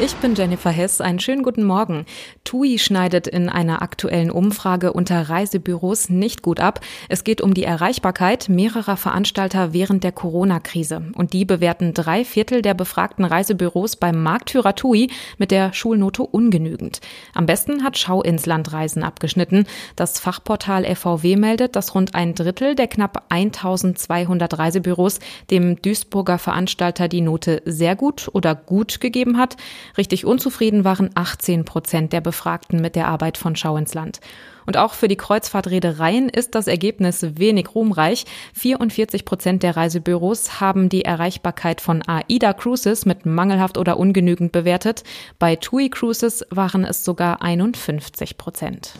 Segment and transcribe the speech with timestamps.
[0.00, 1.00] Ich bin Jennifer Hess.
[1.00, 2.04] Einen schönen guten Morgen.
[2.42, 6.80] TUI schneidet in einer aktuellen Umfrage unter Reisebüros nicht gut ab.
[7.08, 11.12] Es geht um die Erreichbarkeit mehrerer Veranstalter während der Corona-Krise.
[11.14, 17.00] Und die bewerten drei Viertel der befragten Reisebüros beim Marktführer TUI mit der Schulnote ungenügend.
[17.32, 19.64] Am besten hat Schau ins Land Reisen abgeschnitten.
[19.94, 25.20] Das Fachportal FVW meldet, dass rund ein Drittel der knapp 1200 Reisebüros
[25.52, 29.56] dem Duisburger Veranstalter die Note sehr gut oder gut gegeben hat.
[29.96, 34.20] Richtig unzufrieden waren 18 Prozent der Befragten mit der Arbeit von Schau ins Land.
[34.66, 38.24] Und auch für die Kreuzfahrtreedereien ist das Ergebnis wenig ruhmreich.
[38.54, 45.04] 44 Prozent der Reisebüros haben die Erreichbarkeit von AIDA Cruises mit mangelhaft oder ungenügend bewertet.
[45.38, 48.94] Bei TUI Cruises waren es sogar 51 Prozent.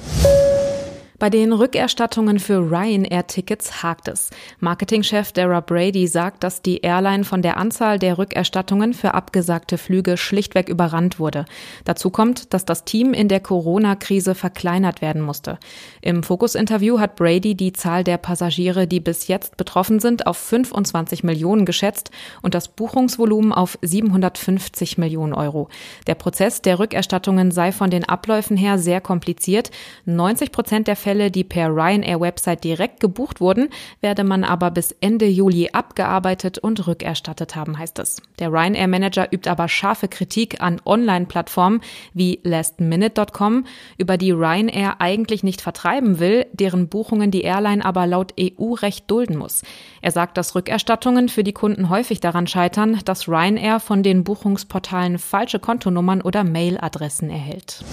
[1.21, 4.31] Bei den Rückerstattungen für Ryanair-Tickets hakt es.
[4.59, 10.17] Marketingchef Dara Brady sagt, dass die Airline von der Anzahl der Rückerstattungen für abgesagte Flüge
[10.17, 11.45] schlichtweg überrannt wurde.
[11.85, 15.59] Dazu kommt, dass das Team in der Corona-Krise verkleinert werden musste.
[16.03, 21.23] Im Fokus-Interview hat Brady die Zahl der Passagiere, die bis jetzt betroffen sind, auf 25
[21.23, 22.11] Millionen geschätzt
[22.43, 25.69] und das Buchungsvolumen auf 750 Millionen Euro.
[26.09, 29.71] Der Prozess der Rückerstattungen sei von den Abläufen her sehr kompliziert.
[30.07, 33.69] 90 Prozent der Fälle, die per Ryanair-Website direkt gebucht wurden,
[34.01, 38.23] werde man aber bis Ende Juli abgearbeitet und rückerstattet haben, heißt es.
[38.39, 41.83] Der Ryanair-Manager übt aber scharfe Kritik an Online-Plattformen
[42.15, 43.67] wie lastminute.com,
[43.99, 49.37] über die Ryanair eigentlich nicht vertreiben will, deren Buchungen die Airline aber laut EU-Recht dulden
[49.37, 49.63] muss.
[50.01, 55.19] Er sagt, dass Rückerstattungen für die Kunden häufig daran scheitern, dass Ryanair von den Buchungsportalen
[55.19, 57.85] falsche Kontonummern oder Mailadressen erhält.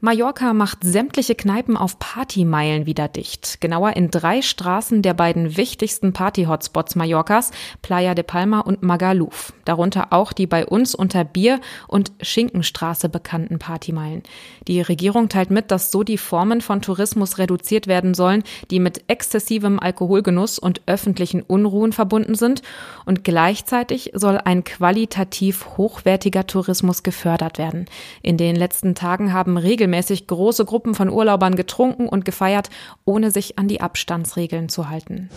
[0.00, 3.60] Mallorca macht sämtliche Kneipen auf Partymeilen wieder dicht.
[3.60, 7.50] Genauer in drei Straßen der beiden wichtigsten Party-Hotspots Mallorcas,
[7.82, 9.52] Playa de Palma und Magaluf.
[9.64, 11.58] Darunter auch die bei uns unter Bier-
[11.88, 14.22] und Schinkenstraße bekannten Partymeilen.
[14.68, 19.02] Die Regierung teilt mit, dass so die Formen von Tourismus reduziert werden sollen, die mit
[19.08, 22.62] exzessivem Alkoholgenuss und öffentlichen Unruhen verbunden sind.
[23.04, 27.86] Und gleichzeitig soll ein qualitativ hochwertiger Tourismus gefördert werden.
[28.22, 32.68] In den letzten Tagen haben regelmäßig regelmäßig große Gruppen von Urlaubern getrunken und gefeiert,
[33.04, 35.30] ohne sich an die Abstandsregeln zu halten.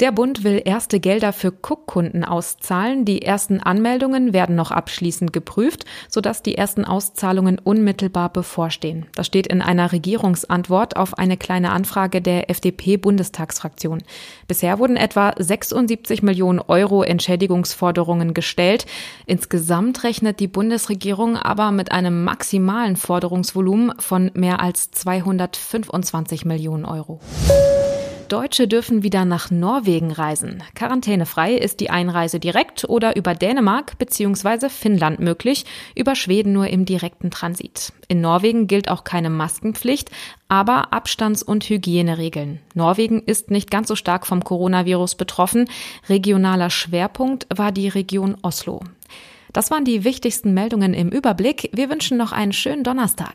[0.00, 3.04] Der Bund will erste Gelder für Cook-Kunden auszahlen.
[3.04, 9.06] Die ersten Anmeldungen werden noch abschließend geprüft, sodass die ersten Auszahlungen unmittelbar bevorstehen.
[9.16, 14.04] Das steht in einer Regierungsantwort auf eine kleine Anfrage der FDP-Bundestagsfraktion.
[14.46, 18.86] Bisher wurden etwa 76 Millionen Euro Entschädigungsforderungen gestellt.
[19.26, 27.18] Insgesamt rechnet die Bundesregierung aber mit einem maximalen Forderungsvolumen von mehr als 225 Millionen Euro.
[28.28, 30.62] Deutsche dürfen wieder nach Norwegen reisen.
[30.74, 34.68] Quarantänefrei ist die Einreise direkt oder über Dänemark bzw.
[34.68, 35.64] Finnland möglich,
[35.96, 37.92] über Schweden nur im direkten Transit.
[38.06, 40.10] In Norwegen gilt auch keine Maskenpflicht,
[40.48, 42.60] aber Abstands- und Hygieneregeln.
[42.74, 45.68] Norwegen ist nicht ganz so stark vom Coronavirus betroffen.
[46.08, 48.80] Regionaler Schwerpunkt war die Region Oslo.
[49.52, 51.70] Das waren die wichtigsten Meldungen im Überblick.
[51.72, 53.34] Wir wünschen noch einen schönen Donnerstag.